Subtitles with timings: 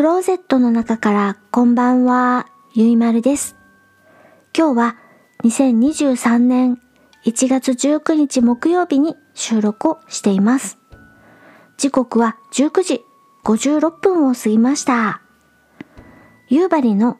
[0.00, 3.58] クローゼットの中からこんばんは、ゆいまるです。
[4.56, 4.96] 今日は
[5.44, 6.80] 2023年
[7.26, 10.78] 1月19日木曜日に収録をしています。
[11.76, 13.04] 時刻は19時
[13.44, 15.20] 56分を過ぎました。
[16.48, 17.18] 夕張の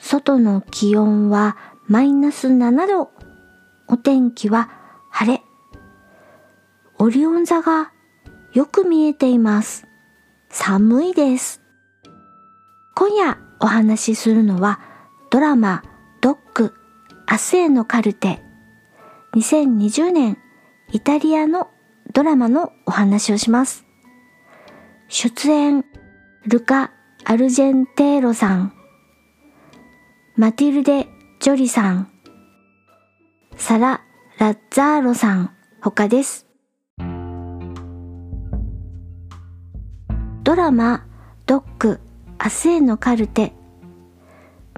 [0.00, 1.56] 外の気温は
[1.86, 3.12] マイナス7度。
[3.86, 4.70] お天気は
[5.08, 5.42] 晴れ。
[6.98, 7.92] オリオン座が
[8.54, 9.86] よく見えています。
[10.48, 11.67] 寒いです。
[12.98, 14.80] 今夜お話しするのは
[15.30, 15.84] ドラマ
[16.20, 16.74] ドッグ
[17.30, 18.40] 明日へのカルテ
[19.36, 20.36] 2020年
[20.92, 21.68] イタリアの
[22.12, 23.84] ドラマのお話をします。
[25.06, 25.84] 出演
[26.44, 26.90] ルカ・
[27.24, 28.72] アルジェンテーロさん
[30.34, 31.06] マティルデ・
[31.38, 32.10] ジョリさん
[33.56, 34.00] サラ・
[34.38, 36.48] ラッザーロさん他です。
[40.42, 41.06] ドラマ
[41.46, 42.00] ドッグ
[42.42, 43.52] 明日へのカルテ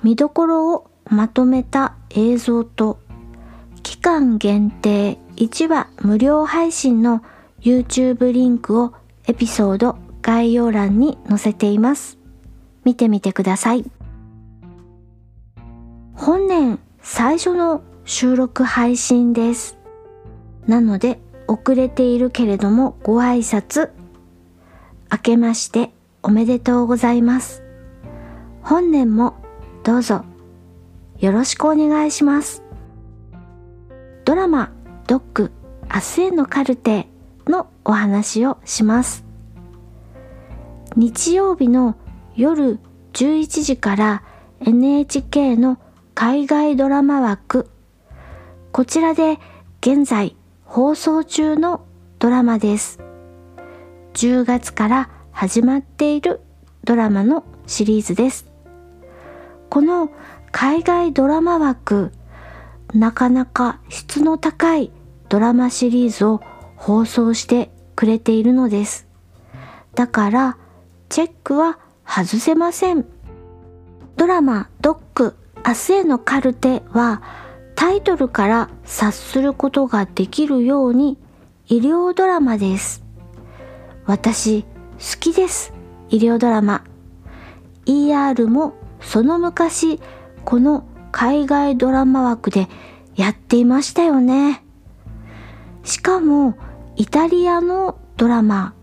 [0.02, 2.98] 見どころをまとめた映像と
[3.82, 7.22] 期間限定1話無料配信の
[7.60, 8.94] YouTube リンクを
[9.26, 12.18] エピソード概要欄に載せています。
[12.84, 13.84] 見てみてください。
[16.14, 19.78] 本年最初の収録配信です。
[20.66, 23.90] なので遅れているけれどもご挨拶
[25.10, 27.62] 明けましておめでとうございます。
[28.62, 29.34] 本年も
[29.84, 30.24] どうぞ
[31.18, 32.62] よろしくお願いします。
[34.24, 34.72] ドラマ
[35.06, 35.52] ドッグ
[35.92, 37.08] 明日へのカルテ
[37.46, 39.24] のお話をします。
[40.96, 41.96] 日曜日の
[42.36, 42.78] 夜
[43.12, 44.22] 11時から
[44.60, 45.78] NHK の
[46.14, 47.70] 海外ドラマ枠
[48.72, 49.38] こちらで
[49.80, 51.84] 現在放送中の
[52.18, 53.00] ドラマです。
[54.14, 55.10] 10月から
[55.40, 56.42] 始まっている
[56.84, 58.44] ドラマのシリーズです。
[59.70, 60.10] この
[60.52, 62.12] 海外ドラマ枠、
[62.92, 64.92] なかなか質の高い
[65.30, 66.42] ドラマシリーズを
[66.76, 69.08] 放送してくれているのです。
[69.94, 70.58] だから、
[71.08, 73.06] チェックは外せません。
[74.18, 75.36] ドラマドッグ
[75.66, 77.22] 明日へのカルテは
[77.76, 81.16] タイトルから察することができるように
[81.66, 83.02] 医療ドラマです。
[84.04, 84.66] 私
[85.00, 85.72] 好きです。
[86.10, 86.84] 医療ドラマ。
[87.86, 89.98] ER もその昔
[90.44, 92.68] この海外ドラマ枠で
[93.16, 94.62] やっていましたよね。
[95.84, 96.54] しかも
[96.96, 98.74] イタリアのドラマ。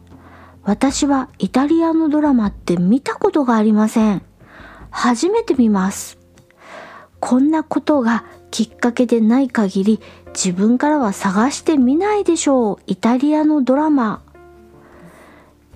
[0.63, 4.23] 私はイタリアのドラマって見たことがありません。
[4.89, 6.17] 初めて見ます。
[7.19, 12.77] こんなことがきっかけでない限り自分からは探してみないでしょう。
[12.87, 14.23] イタリアのドラマ。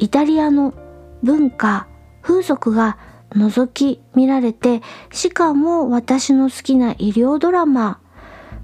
[0.01, 0.73] イタリアの
[1.22, 1.88] 文化、
[2.23, 2.97] 風俗が
[3.35, 4.81] 覗き見られて、
[5.12, 8.00] しかも私の好きな医療ドラマ。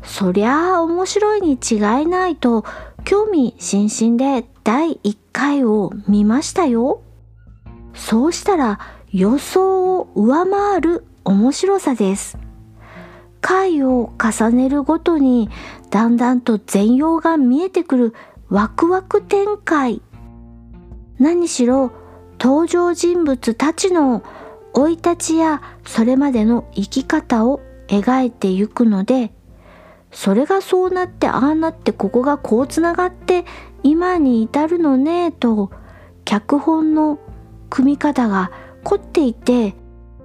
[0.02, 2.66] そりゃあ面白いに違いないと
[3.04, 7.04] 興味津々で第1回を見ましたよ。
[7.94, 8.80] そうしたら
[9.12, 12.40] 予想を上回る面白さです。
[13.42, 15.52] 回を重ねるごとに
[15.92, 18.14] だんだんと全容が見えてくる
[18.50, 20.02] ワクワク展開。
[21.20, 21.92] 何しろ
[22.40, 24.24] 登場人物たちの
[24.74, 29.32] 生い立ちやそれまでの生き方を描いてゆくので
[30.12, 33.46] それがそうなってああなってここがこうつながって
[33.84, 35.72] 今に至るのねと
[36.26, 37.20] 脚本の
[37.70, 38.52] 組み方が
[38.84, 39.76] 凝っていて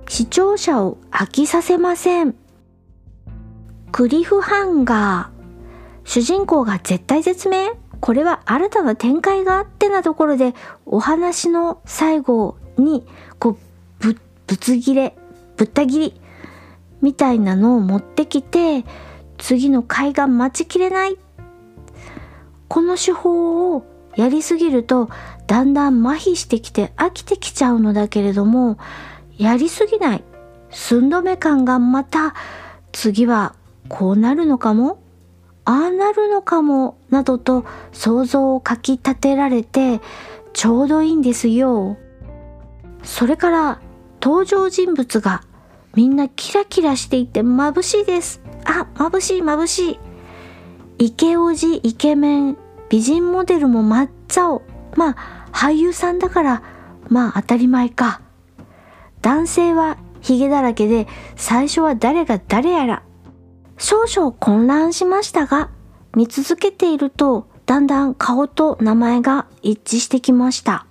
[0.09, 2.35] 視聴者を飽きさせません。
[3.93, 5.43] クリフハンガー。
[6.05, 7.82] 主人公が絶対絶命？
[8.03, 10.55] これは新たな展開があってなところで
[10.87, 13.07] お話の最後に
[13.39, 13.57] こう
[14.01, 14.17] ぶ
[14.49, 15.17] ぶつ切れ
[15.57, 16.21] ぶった切り
[17.01, 18.85] みたいなのを持ってきて
[19.39, 21.17] 次の回が待ちきれない。
[22.67, 23.85] この手法を
[24.17, 25.09] やりすぎると
[25.47, 28.79] だんだん麻痺してきて飽きてきちゃうのだけれども
[29.37, 30.25] やりすぎない。
[30.71, 32.35] 寸止め感がまた
[32.91, 33.55] 次は
[33.89, 35.02] こうなるのかも？
[35.65, 40.01] ああなるのかもなどと想像をかき立てられて
[40.53, 41.97] ちょうどいいんですよ。
[43.03, 43.81] それから
[44.21, 45.43] 登場人物が
[45.95, 48.41] みんなキラキラしていて眩しいです。
[48.65, 51.07] あ、眩しい眩しい。
[51.07, 52.57] イケオジイケメン
[52.89, 54.63] 美人モデルも真っ青。
[54.97, 56.63] まあ俳優さんだから
[57.09, 58.21] まあ当たり前か。
[59.21, 61.07] 男性はヒゲだらけで
[61.37, 63.03] 最初は誰が誰やら
[63.83, 65.69] 少々混乱しましたが、
[66.15, 70.87] 見続けていると、だんだん顔と名前が一致してきました。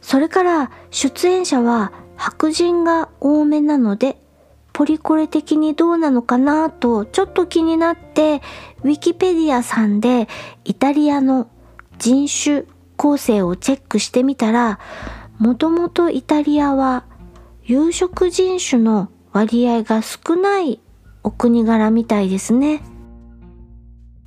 [0.00, 4.20] それから出演者は白人が多めなので
[4.72, 8.40] ポリコレ的にどうなのかなとちょっと気になって
[8.82, 10.28] ウィキペディアさんで
[10.64, 11.48] イタリアの
[11.98, 12.64] 人種
[12.96, 14.78] 構成をチェックしてみたら
[15.38, 17.04] もともとイタリアは
[17.64, 20.81] 有色人種の割合が少ない
[21.24, 22.82] お国柄みたいですね。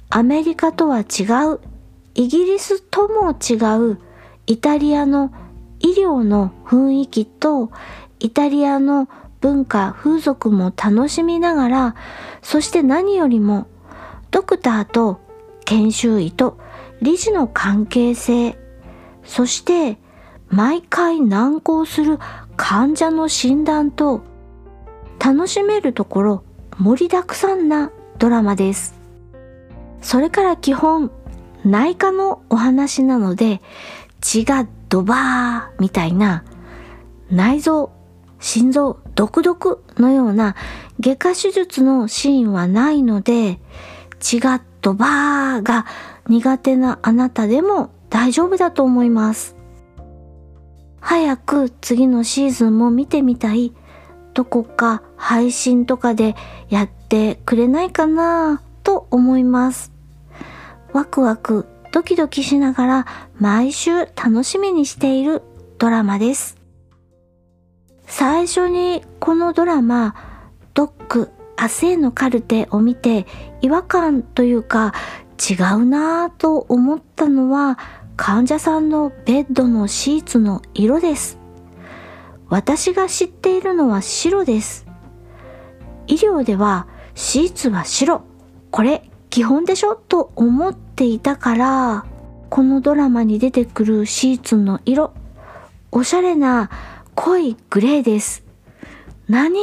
[0.10, 1.60] アメリカとは違う、
[2.14, 3.56] イギリスとも違
[3.92, 4.00] う
[4.48, 5.32] イタリアの
[5.80, 7.72] 医療の雰囲気と
[8.20, 9.10] イタリアの
[9.42, 11.96] 文化、風俗も楽しみながら、
[12.42, 13.68] そして何よりも
[14.32, 15.20] ドクターと
[15.66, 16.58] 研修医と
[17.02, 18.58] 理事の関係性、
[19.24, 19.98] そして
[20.48, 22.20] 毎回難航する
[22.56, 24.22] 患者の診断と
[25.20, 26.44] 楽しめるところ
[26.80, 28.96] 盛りだくさんなドラマです。
[30.02, 31.12] それから基本
[31.64, 33.62] 内科のお話なので
[34.22, 36.44] 血がドバーみたいな
[37.32, 37.92] 内臓、
[38.40, 40.56] 心臓、毒々のような
[41.00, 43.60] 外科手術のシーンはないので
[44.20, 45.86] 血がドバーが
[46.28, 49.56] 苦手なあなたでも大丈夫だと思います。
[51.00, 53.74] 早く次のシーズンも見てみたい。
[54.36, 56.36] どこか配信とかで
[56.70, 59.92] やってくれないかなと思います。
[60.94, 63.06] ワクワクドキドキしながら
[63.40, 65.42] 毎週楽しみにしている
[65.80, 66.58] ドラマです。
[68.06, 70.16] 最初にこのドラマ、
[70.74, 73.26] ドック、明日へのカルテを見て
[73.62, 74.94] 違和感というか
[75.50, 77.80] 違うなぁと思ったのは
[78.18, 81.45] 患者さんのベッドのシーツの色です。
[82.50, 84.86] 私が知っているのは白です。
[86.08, 88.22] 医療ではシーツは白。
[88.72, 89.96] これ基本でしょ？
[89.96, 92.06] と思っていたから、
[92.50, 95.14] このドラマに出てくるシーツの色、
[95.92, 96.70] おしゃれな
[97.16, 98.44] 濃いグレーです。
[99.28, 99.60] 何？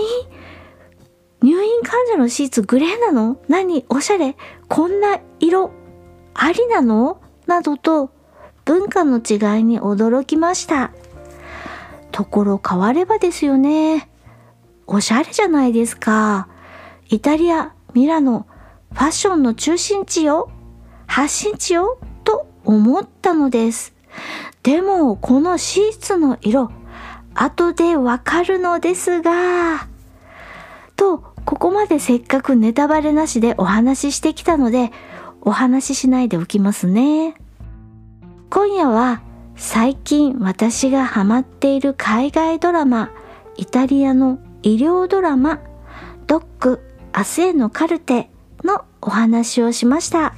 [1.42, 3.40] 入院患者のシーツグレーなの？
[3.48, 3.84] 何？
[3.88, 4.36] おしゃれ
[4.68, 5.70] こんな色
[6.34, 7.20] ありなの？
[7.46, 8.10] などと
[8.64, 10.92] 文化の違いに驚きました。
[12.12, 14.08] ところ変わればですよね。
[14.86, 16.48] おしゃれじゃないですか。
[17.08, 18.46] イタリア、ミラノ、
[18.92, 20.50] ファッションの中心地よ。
[21.06, 21.98] 発信地よ。
[22.24, 23.94] と思ったのです。
[24.62, 26.70] でも、このシーツの色、
[27.34, 29.88] 後でわかるのですが、
[30.96, 34.92] と、ここまでせっかくネタバレなしでお話ししてきたので、
[35.40, 37.34] お話ししないでおきますね。
[38.48, 39.22] 今夜は
[39.56, 43.10] 最近私がハマっている海外ドラマ、
[43.56, 45.60] イタリアの医療ドラマ、
[46.26, 46.80] ドック
[47.16, 48.30] 明日へのカルテ
[48.64, 50.34] のお話をしました。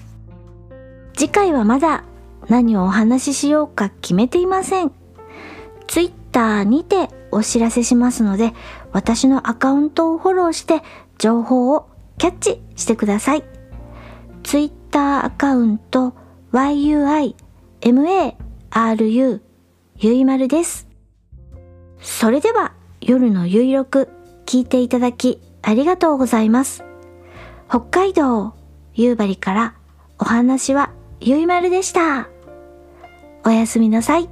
[1.17, 2.05] 次回はまだ
[2.49, 4.93] 何をお話ししようか決めていません。
[5.87, 8.53] ツイッターにてお知らせしますので、
[8.93, 10.83] 私のアカウントをフォローして
[11.19, 11.89] 情報を
[12.19, 13.45] キャッチしてください。
[14.43, 16.15] ツイッターアカウント
[16.53, 18.35] yuima
[18.77, 19.41] RU
[19.99, 20.89] ゆいまるです。
[22.01, 24.09] それでは夜のゆいろく
[24.47, 26.83] 聞いていただきありがとうございます。
[27.69, 28.53] 北海道
[28.95, 29.75] 夕張から
[30.19, 30.91] お話は
[31.21, 32.29] ゆいまるでした。
[33.45, 34.29] おやすみなさい。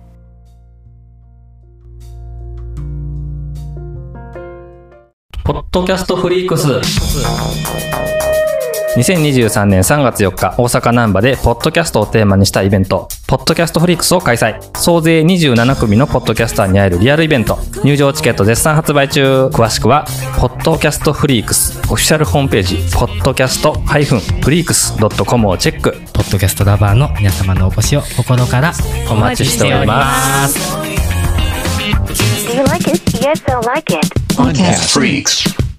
[5.44, 6.66] ポッドキャストフリークス。
[8.96, 14.60] 2023年3月4日、大阪南波で、ポッドキャストをテーマにしたイベント、ポッドキャストフリークスを開催。
[14.76, 17.56] 総勢27組のポッドキャスターに会えるリアルイベント。
[17.82, 19.46] 入場チケット絶賛発売中。
[19.46, 20.04] 詳しくは、
[20.38, 25.92] ポッドキャストフリークス、オフィシャルホームページ、ポッドキャストフリークス .com をチェック。
[26.12, 28.74] ポッドキャストラバーの皆様のお越しを心から
[29.10, 30.76] お待ちしております。
[30.76, 33.00] Do you like it?
[33.16, 34.06] Yes, I like it.
[34.36, 35.71] Podcast Freaks.